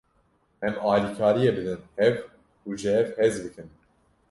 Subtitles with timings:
[0.67, 2.15] Em alîkariyê bidin hev
[2.67, 3.69] û ji hev hez bikin.